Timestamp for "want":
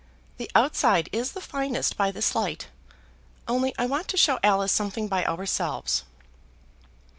3.85-4.07